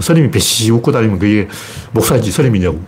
[0.00, 1.48] 스님이 배시 웃고 다니면 그게
[1.92, 2.80] 목사인지 스님이냐고.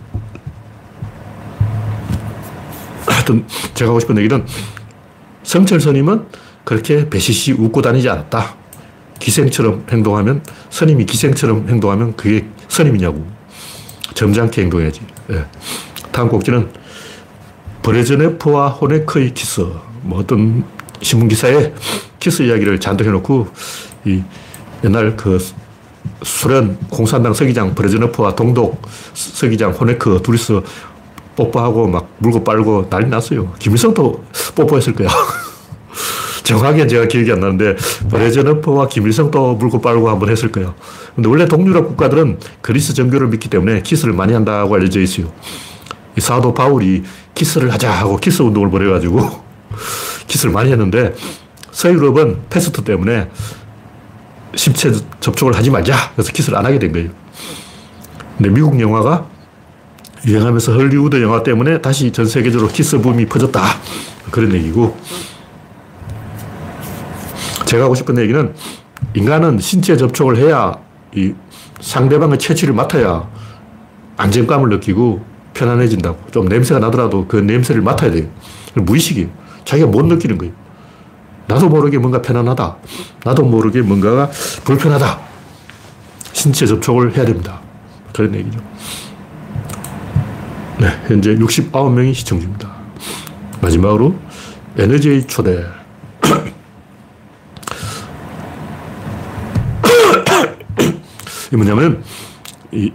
[3.07, 4.45] 하여튼 제가 하고 싶은 얘기는
[5.43, 6.25] 성철 스님은
[6.63, 8.55] 그렇게 배시시 웃고 다니지 않았다.
[9.19, 13.25] 기생처럼 행동하면, 스님이 기생처럼 행동하면 그게 스님이냐고.
[14.13, 15.01] 점잖게 행동해야지.
[15.27, 15.45] 네.
[16.11, 16.69] 다음 곡지는
[17.83, 19.65] 브레즈네프와 호네크의 키스.
[20.01, 20.63] 뭐 어떤
[21.01, 21.73] 신문기사에
[22.19, 23.47] 키스 이야기를 잔뜩 해놓고,
[24.05, 24.23] 이
[24.83, 25.37] 옛날 그
[26.23, 28.81] 소련 공산당 서기장 브레즈네프와 동독
[29.13, 30.63] 서기장 호네크 둘이서
[31.35, 33.53] 뽀뽀하고 막 물고 빨고 난리 났어요.
[33.59, 34.23] 김일성도
[34.55, 35.07] 뽀뽀했을 거야.
[36.49, 37.75] 정확히 제가 기억이 안 나는데
[38.09, 40.73] 브레즈네프와 김일성도 물고 빨고 한번 했을 거예요.
[41.15, 45.31] 근데 원래 동유럽 국가들은 그리스 정교를 믿기 때문에 키스를 많이 한다고 알려져 있어요.
[46.17, 47.03] 이 사도 바울이
[47.35, 49.43] 키스를 하자 하고 키스 운동을 벌여가지고
[50.25, 51.13] 키스를 많이 했는데
[51.71, 53.29] 서유럽은 페스트 때문에
[54.55, 56.13] 신체 접촉을 하지 말자.
[56.15, 57.09] 그래서 키스를 안 하게 된 거예요.
[58.37, 59.27] 근데 미국 영화가
[60.25, 63.61] 유행하면서 헐리우드 영화 때문에 다시 전 세계적으로 키스 붐이 퍼졌다.
[64.31, 64.97] 그런 얘기고.
[67.69, 68.55] 제가 하고 싶은 얘기는
[69.13, 70.73] 인간은 신체 접촉을 해야
[71.15, 71.35] 이
[71.81, 73.29] 상대방의 체취를 맡아야
[74.17, 76.31] 안정감을 느끼고 편안해진다고.
[76.31, 78.27] 좀 냄새가 나더라도 그 냄새를 맡아야 돼요.
[78.73, 79.29] 무의식이에요.
[79.65, 80.51] 자기가 못 느끼는 거예요.
[81.45, 82.77] 나도 모르게 뭔가 편안하다.
[83.23, 84.31] 나도 모르게 뭔가가
[84.63, 85.19] 불편하다.
[86.33, 87.61] 신체 접촉을 해야 됩니다.
[88.13, 88.59] 그런 얘기죠.
[90.79, 92.71] 네, 현재 69명이 시청 중입니다.
[93.61, 94.15] 마지막으로
[94.75, 95.78] 에너지의 초대.
[101.51, 102.03] 이 뭐냐면,
[102.71, 102.91] 이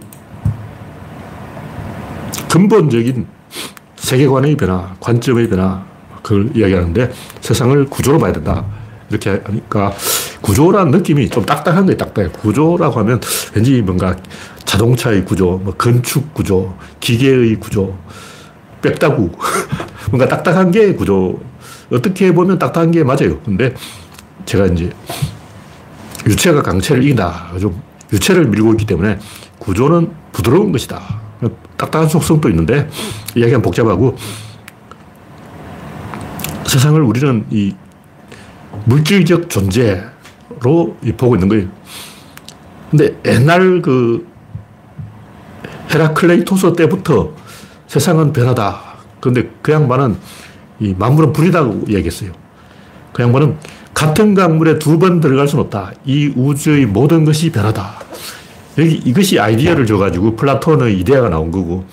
[2.49, 3.27] 근본적인
[3.97, 5.83] 세계관의 변화, 관점의 변화,
[6.21, 8.65] 그걸 이야기하는데 세상을 구조로 봐야 된다.
[9.09, 9.93] 이렇게 하니까
[10.41, 12.29] 구조라는 느낌이 좀 딱딱한 거예요, 딱딱해.
[12.29, 13.19] 구조라고 하면
[13.53, 14.15] 왠지 뭔가
[14.63, 17.95] 자동차의 구조, 뭐 건축 구조, 기계의 구조,
[18.81, 19.31] 빽다구.
[20.09, 21.39] 뭔가 딱딱한 게 구조.
[21.91, 23.39] 어떻게 보면 딱딱한 게 맞아요.
[23.41, 23.73] 근데
[24.45, 24.89] 제가 이제
[26.25, 27.53] 유체가 강체를 이긴다.
[27.59, 27.79] 좀
[28.15, 29.19] 유체를 밀고 있기 때문에
[29.59, 31.01] 구조는 부드러운 것이다.
[31.77, 32.89] 딱딱한 속성도 있는데
[33.35, 34.15] 이야기가 복잡하고
[36.65, 37.75] 세상을 우리는 이
[38.85, 41.67] 물질적 존재로 보고 있는 거예요.
[42.89, 44.27] 근데 옛날 그
[45.93, 47.33] 헤라클레이토스 때부터
[47.87, 48.81] 세상은 변하다.
[49.19, 50.17] 그런데 그 양반은
[50.79, 52.31] 이 만물은 불이다고 얘기했어요.
[53.13, 53.57] 그 양반은
[53.93, 55.91] 같은 강물에 두 번 들어갈 수는 없다.
[56.05, 58.04] 이 우주의 모든 것이 변한다.
[58.77, 61.85] 여기 이것이 아이디어를 줘가지고 플라톤의 이데아가 나온 거고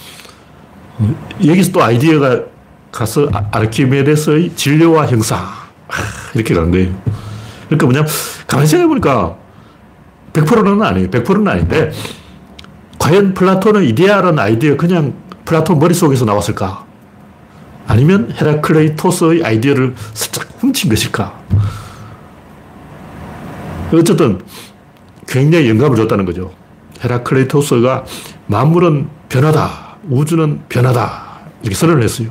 [1.45, 2.43] 여기서 또 아이디어가
[2.91, 5.47] 가서 아, 아르키메데스의 질료와 형상
[6.35, 6.95] 이렇게 간 거예요.
[7.67, 8.07] 그러니까 뭐냐
[8.47, 9.37] 가만히 생각해보니까
[10.33, 11.09] 100%는 아니에요.
[11.11, 11.93] 100%는 아닌데
[12.99, 15.15] 과연 플라톤의 이데아라는 아이디어 그냥
[15.45, 16.87] 플라톤 머릿속에서 나왔을까?
[17.87, 21.41] 아니면 헤라클레이토스의 아이디어를 살짝 훔친 것일까?
[23.93, 24.41] 어쨌든
[25.27, 26.53] 굉장히 영감을 줬다는 거죠.
[27.05, 28.05] 헤라클레이토스가
[28.47, 29.97] 만물은 변한다.
[30.09, 31.23] 우주는 변한다.
[31.63, 32.29] 이렇게 선언을 했어요.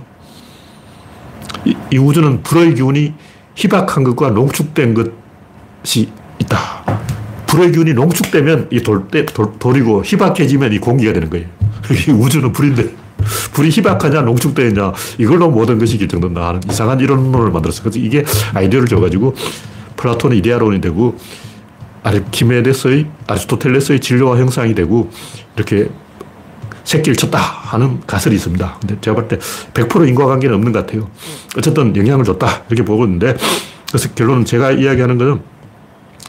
[1.66, 3.14] 이, 이 우주는 불의 기운이
[3.56, 7.02] 희박한 것과 농축된 것이 있다.
[7.48, 11.48] 불의 기운이 농축되면 이 돌, 돌, 돌이고 희박해지면 이 공기가 되는 거예요.
[12.08, 13.02] 이 우주는 불인데
[13.54, 17.84] 불이 희박하냐 농축되냐 이걸로 모든 것이 결정된다 하는 이상한 이론론을 만들었어요.
[17.84, 19.36] 그래서 이게 아이디어를 줘가지고
[19.98, 21.18] 플라톤의 이데아론이 되고
[22.04, 25.10] 아르키메데스의 아리스토텔레스의 진로와 형상이 되고
[25.56, 25.90] 이렇게
[26.84, 28.78] 새끼를 쳤다 하는 가설이 있습니다.
[28.80, 31.10] 근데 제가 볼 때 100% 인과관계는 없는 것 같아요.
[31.58, 33.36] 어쨌든 영향을 줬다 이렇게 보고 있는데
[33.90, 35.42] 그래서 결론은 제가 이야기하는 것은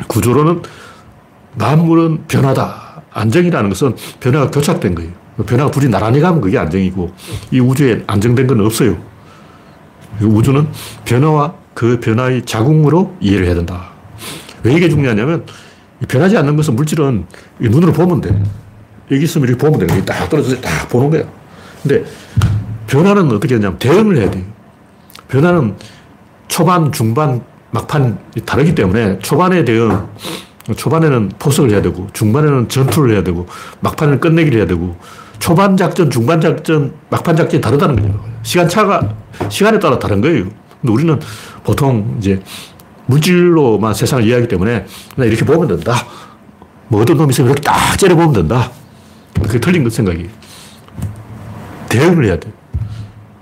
[0.09, 0.63] 구조로는
[1.55, 3.03] 만물은 변화다.
[3.13, 5.11] 안정이라는 것은 변화가 교착된 거예요.
[5.47, 7.13] 변화가 둘이 나란히 가면 그게 안정이고
[7.51, 8.97] 이 우주에 안정된 건 없어요.
[10.21, 10.67] 우주는
[11.05, 13.92] 변화와 그 변화의 자궁으로 이해를 해야 된다.
[14.63, 15.45] 왜 이게 중요하냐면
[16.09, 17.27] 변하지 않는 것은 물질은
[17.59, 18.43] 눈으로 보면 돼.
[19.11, 20.05] 여기 있으면 이렇게 보면 돼.
[20.05, 21.23] 딱 떨어져서 딱 보는 거야.
[21.83, 22.05] 근데
[22.87, 24.45] 변화는 어떻게 하냐면 대응을 해야 돼요.
[25.29, 25.77] 변화는
[26.49, 30.07] 초반, 중반, 막판이 다르기 때문에 초반에 대응,
[30.77, 33.47] 초반에는 포석을 해야 되고, 중반에는 전투를 해야 되고,
[33.81, 34.97] 막판에는 끝내기를 해야 되고,
[35.39, 38.25] 초반 작전, 중반 작전, 막판 작전이 다르다는 거죠.
[38.43, 39.15] 시간차가,
[39.49, 40.45] 시간에 따라 다른 거예요.
[40.81, 41.19] 근데 우리는
[41.65, 42.43] 보통 이제
[43.07, 45.95] 물질로만 세상을 이해하기 때문에 그냥 이렇게 보면 된다.
[46.89, 48.71] 뭐 어떤 놈이 있으면 이렇게 딱 째려보면 된다.
[49.35, 50.29] 그게 틀린 것 생각이.
[51.89, 52.53] 대응을 해야 돼.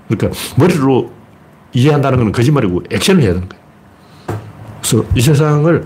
[0.07, 1.11] 그러니까 머리로
[1.73, 3.63] 이해한다는 건 거짓말이고 액션을 해야 되는 거예요.
[4.81, 5.85] 그래서 이 세상을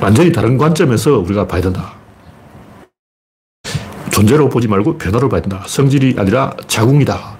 [0.00, 1.94] 완전히 다른 관점에서 우리가 봐야 된다.
[4.10, 5.62] 존재로 보지 말고 변화로 봐야 된다.
[5.66, 7.38] 성질이 아니라 자궁이다.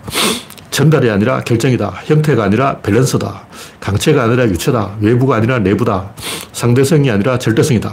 [0.80, 1.90] 전달이 아니라 결정이다.
[2.06, 3.46] 형태가 아니라 밸런스다.
[3.80, 4.96] 강체가 아니라 유체다.
[5.00, 6.14] 외부가 아니라 내부다.
[6.52, 7.92] 상대성이 아니라 절대성이다.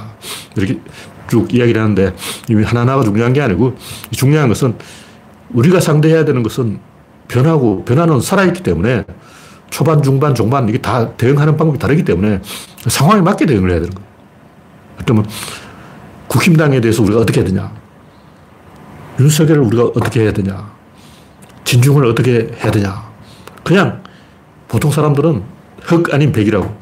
[0.55, 0.79] 이렇게
[1.29, 2.13] 쭉 이야기를 하는데
[2.47, 3.75] 이미 하나하나가 중요한 게 아니고
[4.11, 4.75] 중요한 것은
[5.49, 6.79] 우리가 상대해야 되는 것은
[7.27, 9.03] 변하고 변화는 살아있기 때문에
[9.69, 12.39] 초반, 중반, 종반 이게 다 대응하는 방법이 다르기 때문에
[12.87, 14.07] 상황에 맞게 대응을 해야 되는 거예요.
[15.03, 15.25] 그러면
[16.29, 17.69] 국힘당에 대해서 우리가 어떻게 해야 되냐?
[19.19, 20.76] 윤석열을 우리가 어떻게 해야 되냐?
[21.67, 23.03] 진중을 어떻게 해야 되냐?
[23.63, 24.01] 그냥
[24.69, 25.43] 보통 사람들은
[25.81, 26.73] 흑 아닌 백이라고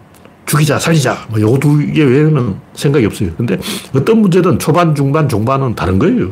[0.45, 1.25] 죽이자, 살리자.
[1.29, 3.31] 뭐 요거 두 개 외에는 생각이 없어요.
[3.35, 3.57] 근데
[3.95, 6.31] 어떤 문제든 초반, 중반, 종반은 다른 거예요.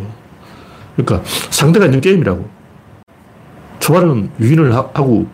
[0.95, 2.47] 그러니까 상대가 있는 게임이라고.
[3.79, 5.25] 초반은 유인을 하고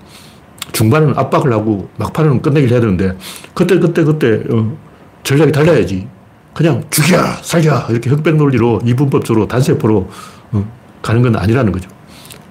[0.71, 3.17] 중반은 압박을 하고 막판은 끝내기를 해야 되는데
[3.53, 4.77] 그때 그때 그때 어,
[5.23, 6.07] 전략이 달라야지.
[6.53, 10.09] 그냥 죽여, 살려 이렇게 흑백 논리로 이분법적으로 단세포로
[10.53, 11.89] 어, 가는 건 아니라는 거죠.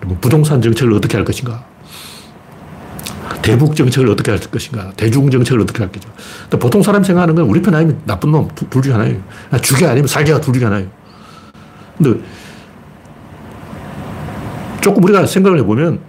[0.00, 1.64] 그리고 부동산 정책을 어떻게 할 것인가.
[3.42, 4.92] 대북 정책을 어떻게 할 것인가.
[4.96, 6.14] 대중 정책을 어떻게 할 것인가.
[6.58, 9.20] 보통 사람 생각하는 건 우리 편 아니면 나쁜 놈, 둘 중에 하나예요.
[9.62, 10.88] 죽여 아니면 살기가 둘 중에 하나예요.
[11.96, 12.20] 근데
[14.80, 16.00] 조금 우리가 생각을 해보면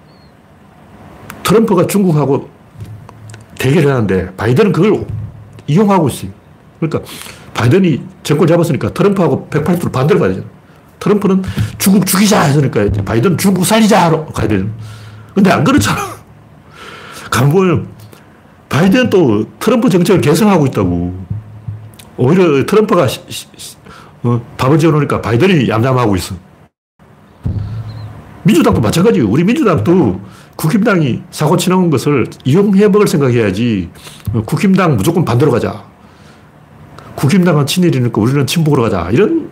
[1.43, 2.49] 트럼프가 중국하고
[3.57, 5.05] 대결을 하는데 바이든은 그걸
[5.67, 6.31] 이용하고 있어요.
[6.79, 7.09] 그러니까
[7.53, 10.47] 바이든이 정권 잡았으니까 트럼프하고 180도 반대로 가야 되잖아.
[10.99, 11.43] 트럼프는
[11.77, 14.71] 중국 죽이자 했으니까 바이든 중국 살리자 가야 되는.
[15.33, 15.99] 근데 안 그렇잖아.
[17.31, 17.87] 가보면
[18.67, 21.25] 바이든 또 트럼프 정책을 개성하고 있다고.
[22.17, 23.47] 오히려 트럼프가 시, 시,
[24.23, 26.35] 어, 밥을 지어놓으니까 바이든이 얌얌하고 있어.
[28.43, 29.27] 민주당도 마찬가지예요.
[29.29, 30.19] 우리 민주당도
[30.55, 33.89] 국힘당이 사고 치는 것을 이용해 먹을 생각해야지.
[34.33, 35.85] 어, 국힘당 무조건 반대로 가자.
[37.15, 39.09] 국힘당은 친일이니까 우리는 친북으로 가자.
[39.11, 39.49] 이런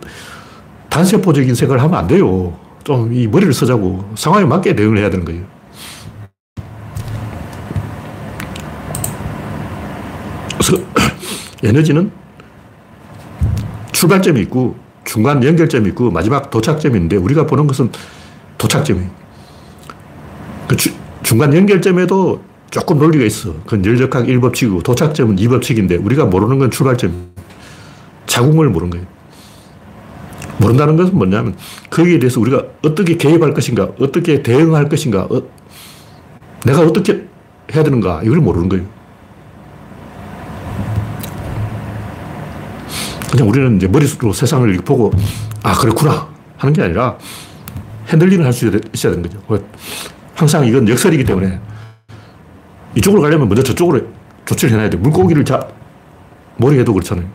[0.90, 2.54] 단세포적인 생각을 하면 안 돼요.
[2.88, 5.42] 좀 이 머리를 쓰자고 상황에 맞게 대응을 해야 되는 거예요.
[10.58, 10.82] 그래서
[11.62, 12.10] 에너지는
[13.92, 17.90] 출발점이 있고 중간 연결점이 있고 마지막 도착점이 있는데 우리가 보는 것은
[18.56, 19.10] 도착점이에요.
[20.68, 20.90] 그 주,
[21.22, 23.52] 중간 연결점에도 조금 논리가 있어.
[23.64, 27.28] 그건 열역학 1법칙이고 도착점은 2법칙인데 우리가 모르는 건 출발점.
[28.26, 29.17] 자궁을 모르는 거예요.
[30.58, 31.56] 모른다는 것은 뭐냐면
[31.90, 35.42] 거기에 대해서 우리가 어떻게 개입할 것인가, 어떻게 대응할 것인가, 어,
[36.64, 37.26] 내가 어떻게
[37.74, 38.84] 해야 되는가, 이걸 모르는 거예요.
[43.30, 45.12] 그냥 우리는 이제 머릿속으로 세상을 보고,
[45.62, 46.28] 아, 그렇구나.
[46.56, 47.16] 하는 게 아니라
[48.08, 49.62] 핸들링을 할 수 있어야 되는 거죠.
[50.34, 51.60] 항상 이건 역설이기 때문에
[52.96, 54.00] 이쪽으로 가려면 먼저 저쪽으로
[54.46, 54.96] 조치를 해놔야 돼.
[54.96, 55.68] 물고기를 자,
[56.56, 57.26] 머리에도 그렇잖아요.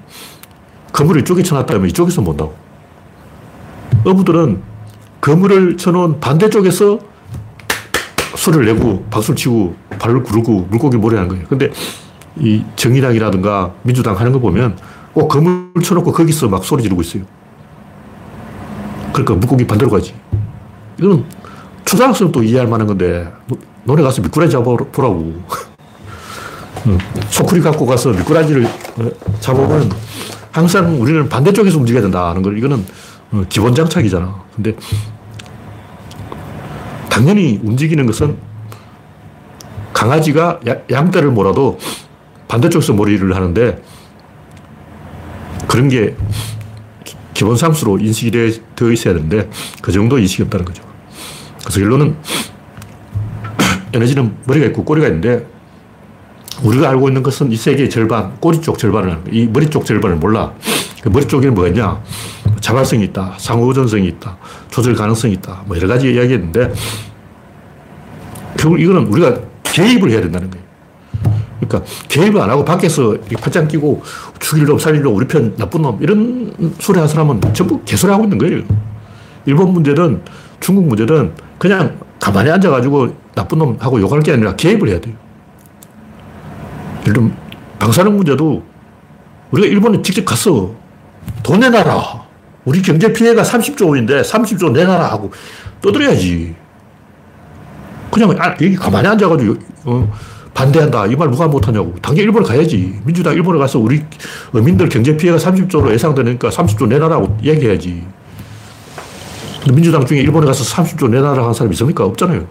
[0.91, 2.62] 건물을 이쪽에 쳐놨다면 이쪽에서 본다고.
[4.05, 4.61] 어부들은
[5.19, 6.99] 그물을 쳐놓은 반대쪽에서
[8.35, 11.45] 소리를 내고 박수를 치고 발을 구르고 물고기 몰래 하는 거예요.
[11.47, 11.71] 근데
[12.37, 14.77] 이 정의당이라든가 민주당 하는 거 보면
[15.13, 17.23] 꼭 그물 쳐놓고 거기서 막 소리 지르고 있어요.
[19.13, 20.13] 그러니까 물고기 반대로 가지.
[20.99, 21.25] 이건
[21.85, 23.31] 초등학생도 이해할 만한 건데,
[23.83, 25.33] 논에 가서 미꾸라지 잡아보라고.
[27.29, 29.89] 소쿠리 갖고 가서 미꾸라지를 어, 잡아보면
[30.51, 32.83] 항상 우리는 반대쪽에서 움직여야 된다는 걸 이거는 어,
[33.49, 34.43] 기본 장착이잖아.
[34.55, 34.75] 근데
[37.09, 38.37] 당연히 움직이는 것은
[39.91, 40.59] 강아지가
[40.91, 41.79] 양떼를 몰아도
[42.47, 43.81] 반대쪽에서 몰이를 하는데
[45.67, 46.15] 그런 게
[47.33, 48.31] 기본 상수로 인식이
[48.75, 49.49] 되어 있어야 되는데
[49.81, 50.83] 그 정도 인식이 없다는 거죠.
[51.61, 52.15] 그래서 결론은
[53.93, 55.47] 에너지는 머리가 있고 꼬리가 있는데
[56.63, 60.53] 우리가 알고 있는 것은 이 세계의 절반, 꼬리 쪽 절반을 거이 머리 쪽 절반을 몰라.
[61.01, 62.01] 그 머리 쪽에는 뭐가 있냐?
[62.63, 64.37] 자발성이 있다, 상호전성이 있다,
[64.69, 66.73] 조절 가능성이 있다, 뭐 여러 가지 이야기했는데
[68.57, 70.63] 결국 이거는 우리가 개입을 해야 된다는 거예요.
[71.59, 74.01] 그러니까 개입을 안 하고 밖에서 팔짱 끼고
[74.39, 78.23] 죽일 놈, 살릴 놈, 우리 편 나쁜 놈 이런 소리 하는 사람은 전부 개소리 하고
[78.23, 78.63] 있는 거예요.
[79.45, 80.21] 일본 문제든
[80.61, 85.15] 중국 문제든 그냥 가만히 앉아가지고 나쁜 놈 하고 욕할 게 아니라 개입을 해야 돼요.
[87.01, 87.35] 예를 들면
[87.77, 88.63] 방사능 문제도
[89.51, 90.73] 우리가 일본에 직접 갔어.
[91.43, 92.22] 돈 내놔라.
[92.65, 95.31] 우리 경제 피해가 30조 원인데 30조 내놔라 하고
[95.81, 96.55] 떠들어야지.
[98.11, 100.13] 그냥 아, 여기 가만히 앉아가지고 어,
[100.53, 101.07] 반대한다.
[101.07, 101.95] 이 말 누가 못하냐고.
[102.01, 102.99] 당연히 일본에 가야지.
[103.03, 104.01] 민주당 일본에 가서 우리
[104.53, 108.05] 어민들 경제 피해가 30조로 예상되니까 30조 내놔라고 얘기해야지.
[109.73, 112.05] 민주당 중에 일본에 가서 30조 내놔라 한 사람이 있습니까?
[112.05, 112.47] 없잖아요.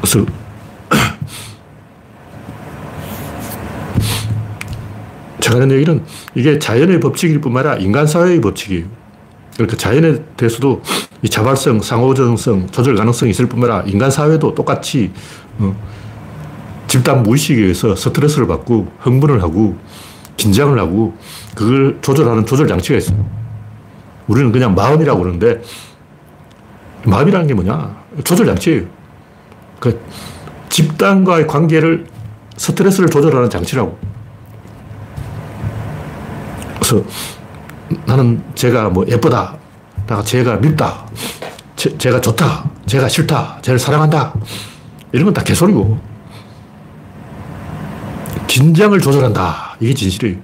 [0.00, 0.24] 그래서
[5.46, 6.02] 제가 하는 얘기는
[6.34, 8.84] 이게 자연의 법칙일 뿐만 아니라 인간 사회의 법칙이에요.
[9.54, 10.82] 그러니까 자연에 대해서도
[11.22, 15.12] 이 자발성, 상호전성, 조절 가능성이 있을 뿐만 아니라 인간 사회도 똑같이
[15.58, 15.74] 어,
[16.88, 19.78] 집단 무의식에 의해서 스트레스를 받고 흥분을 하고
[20.36, 21.16] 긴장을 하고
[21.54, 23.24] 그걸 조절하는 조절 장치가 있어요.
[24.26, 25.62] 우리는 그냥 마음이라고 그러는데
[27.04, 28.04] 마음이라는 게 뭐냐?
[28.24, 28.82] 조절 장치예요.
[29.78, 30.00] 그
[30.70, 32.06] 집단과의 관계를
[32.56, 34.15] 스트레스를 조절하는 장치라고.
[36.86, 37.04] 그래서
[38.06, 39.56] 나는 제가 뭐 예쁘다.
[40.06, 41.04] 나 제가 밉다.
[41.74, 42.70] 제, 제가 좋다.
[42.86, 43.58] 제가 싫다.
[43.62, 44.32] 쟤를 사랑한다.
[45.10, 45.98] 이런 건 다 개소리고.
[48.46, 49.76] 긴장을 조절한다.
[49.80, 50.38] 이게 진실이에요.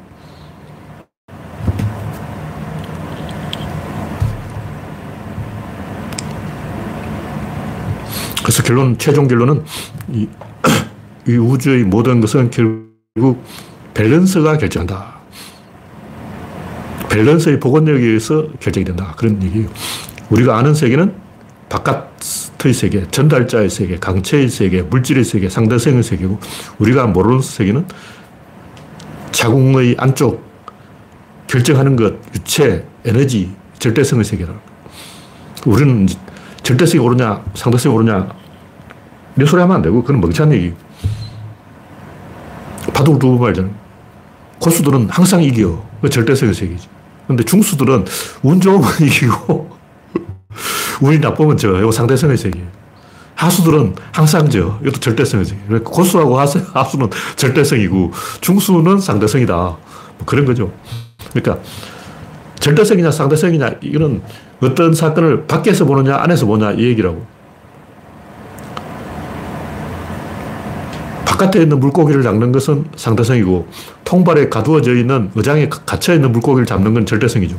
[8.43, 9.65] 그래서 결론, 최종 결론은
[10.11, 10.29] 이,
[11.29, 13.45] 이 우주의 모든 것은 결국
[13.95, 15.22] 밸런스가 결정한다.
[17.13, 19.15] 밸런스의 복원력에 의해서 결정이 된다.
[19.17, 19.69] 그런 얘기예요.
[20.31, 21.15] 우리가 아는 세계는
[21.69, 26.39] 바깥의 세계, 전달자의 세계, 강체의 세계, 물질의 세계, 상대성의 세계고
[26.79, 27.87] 우리가 모르는 세계는
[29.31, 30.43] 자궁의 안쪽
[31.47, 34.55] 결정하는 것, 유체, 에너지, 절대성의 세계라.
[35.67, 36.07] 우리는
[36.63, 38.29] 절대성이 오르냐, 상대성이 오르냐,
[39.37, 40.73] 이런 소리 하면 안 되고, 그건 멍청한 얘기.
[42.95, 43.69] 바둑 두번 말잖아.
[44.61, 45.83] 고수들은 항상 이겨.
[46.01, 46.89] 그 절대성의 세계지.
[47.27, 48.05] 근데 중수들은
[48.43, 49.71] 운 좋으면 이기고,
[51.01, 51.79] 운이 나쁘면 져.
[51.79, 52.63] 이거 상대성의 세계.
[53.35, 54.79] 하수들은 항상 져.
[54.83, 55.79] 이것도 절대성의 세계.
[55.79, 59.55] 고수하고 하수, 하수는 절대성이고, 중수는 상대성이다.
[59.55, 59.79] 뭐
[60.27, 60.73] 그런 거죠.
[61.33, 61.63] 그러니까,
[62.61, 64.23] 절대성이냐 상대성이냐, 이거는
[64.61, 67.27] 어떤 사건을 밖에서 보느냐, 안에서 보느냐, 이 얘기라고.
[71.43, 73.67] 바깥에 있는 물고기를 잡는 것은 상대성이고,
[74.05, 77.57] 통발에 가두어져 있는 의장에 갇혀 있는 물고기를 잡는 건 절대성이죠.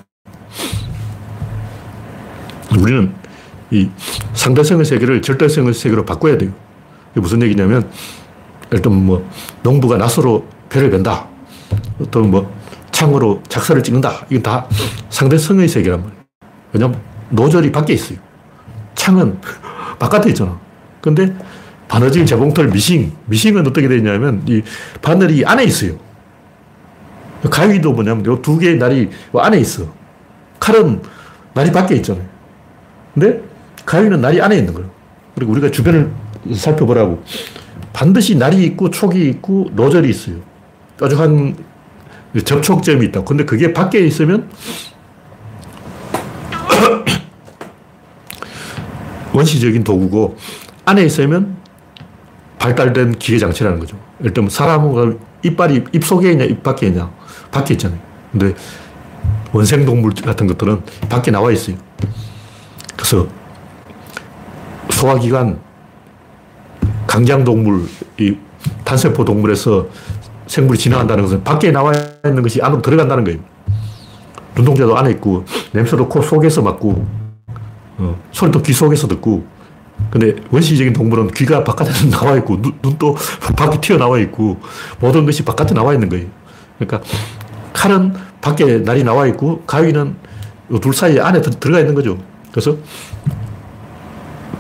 [2.80, 3.14] 우리는
[3.72, 3.90] 이
[4.34, 6.52] 상대성의 세계를 절대성의 세계로 바꿔야 돼요.
[7.12, 7.90] 이게 무슨 얘기냐면,
[8.72, 9.30] 일단 뭐,
[9.64, 11.28] 농부가 낫으로 배를 벤다.
[12.00, 12.54] 어떤 뭐,
[12.92, 14.26] 창으로 작사를 찍는다.
[14.30, 14.68] 이건 다
[15.10, 16.24] 상대성의 세계란 말이에요.
[16.72, 18.18] 왜냐면 노절이 밖에 있어요.
[18.96, 19.42] 창은
[20.00, 20.58] 바깥에 있잖아.
[21.02, 21.36] 근데
[21.94, 23.12] 바느질 재봉틀 미싱.
[23.28, 24.64] 미싱은 어떻게 되냐면 이
[25.04, 26.00] 바늘이 안에 있어요.
[27.52, 29.84] 가위도 뭐냐면 이두 개의 날이 안에 있어.
[30.60, 31.04] 칼은
[31.54, 32.26] 날이 밖에 있잖아요.
[33.14, 33.44] 근데
[33.86, 34.90] 가위는 날이 안에 있는 거예요.
[35.36, 36.12] 그리고 우리가 주변을
[36.56, 37.24] 살펴보라고.
[37.94, 40.38] 반드시 날이 있고 촉이 있고 노절이 있어요.
[41.00, 41.56] 뾰족한
[42.44, 43.24] 접촉점이 있다.
[43.24, 44.50] 근데 그게 밖에 있으면
[49.32, 50.38] 원시적인 도구고
[50.86, 51.62] 안에 있으면
[52.64, 53.98] 발달된 기계 장치라는 거죠.
[54.22, 57.12] 예를 들면 사람은 이빨이 입 속에 있냐, 입 밖에 있냐.
[57.52, 58.00] 밖에 있잖아요.
[58.32, 58.56] 근데
[59.52, 61.76] 원생동물 같은 것들은 밖에 나와 있어요.
[62.96, 63.28] 그래서
[64.92, 65.60] 소화기관,
[67.06, 67.86] 강장동물,
[68.20, 68.38] 이
[68.86, 69.88] 탄세포 동물에서
[70.48, 71.92] 생물이 진화한다는 것은 밖에 나와
[72.26, 73.40] 있는 것이 안으로 들어간다는 거예요.
[74.56, 75.44] 눈동자도 안에 있고,
[75.74, 77.06] 냄새도 코 속에서 맡고,
[77.98, 79.46] 어, 소리도 귀 속에서 듣고,
[80.10, 83.16] 근데 원시적인 동물은 귀가 바깥에 나와 있고, 눈, 눈도
[83.56, 84.60] 밖에 튀어나와 있고,
[85.00, 86.28] 모든 것이 바깥에 나와 있는 거예요.
[86.78, 87.02] 그러니까
[87.74, 90.16] 칼은 밖에 날이 나와 있고, 가위는
[90.82, 92.18] 둘 사이 안에 들어가 있는 거죠.
[92.52, 92.78] 그래서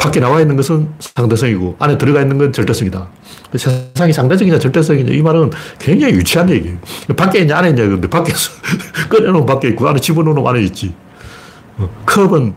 [0.03, 3.07] 밖에 나와 있는 것은 상대성이고 안에 들어가 있는 건 절대성이다.
[3.55, 6.77] 세상이 상대적이냐 절대성이냐 이 말은 굉장히 유치한 얘기예요.
[7.15, 8.51] 밖에 있냐 안에 있냐 근데 밖에서
[9.09, 10.93] 꺼내놓으면 밖에 있고 안에 집어넣으면 안에 있지.
[11.77, 12.53] 어, 컵은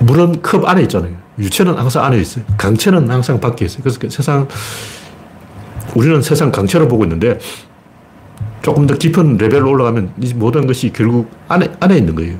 [0.00, 1.14] 물은 컵 안에 있잖아요.
[1.38, 2.44] 유체는 항상 안에 있어요.
[2.56, 3.82] 강체는 항상 밖에 있어요.
[3.82, 4.48] 그래서 그 세상
[5.94, 7.38] 우리는 세상 강체로 보고 있는데
[8.62, 12.36] 조금 더 깊은 레벨로 올라가면 이 모든 것이 결국 안에 안에 있는 거예요.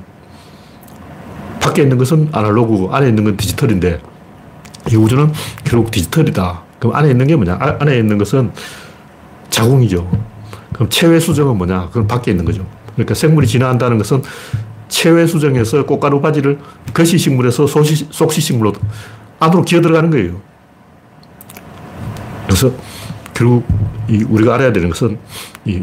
[1.60, 4.00] 밖에 있는 것은 아날로그고 안에 있는 건 디지털인데
[4.90, 5.32] 이 우주는
[5.64, 6.62] 결국 디지털이다.
[6.78, 7.58] 그럼 안에 있는 게 뭐냐?
[7.60, 8.50] 아, 안에 있는 것은
[9.50, 10.10] 자궁이죠.
[10.72, 11.88] 그럼 체외 수정은 뭐냐?
[11.88, 12.64] 그건 밖에 있는 거죠.
[12.94, 14.22] 그러니까 생물이 진화한다는 것은
[14.90, 16.58] 체외 수정에서 꽃가루 바지를
[16.92, 18.74] 거시식물에서 소시, 속시식물로
[19.38, 20.40] 안으로 기어 들어가는 거예요.
[22.44, 22.70] 그래서
[23.32, 23.66] 결국
[24.08, 25.18] 이 우리가 알아야 되는 것은
[25.64, 25.82] 이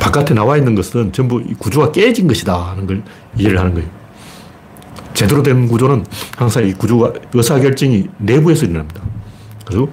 [0.00, 3.02] 바깥에 나와 있는 것은 전부 구조가 깨진 것이다 하는 걸
[3.36, 3.88] 이해를 하는 거예요.
[5.14, 6.04] 제대로 된 구조는
[6.36, 9.00] 항상 이 구조가 의사결정이 내부에서 일어납니다.
[9.64, 9.88] 그래서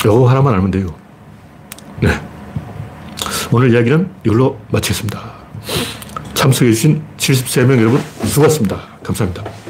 [0.00, 0.94] 이거 하나만 알면 돼요.
[2.00, 2.08] 네.
[3.50, 5.35] 오늘 이야기는 이걸로 마치겠습니다.
[6.46, 8.80] 참석해주신 73명 여러분 수고하셨습니다.
[9.02, 9.65] 감사합니다.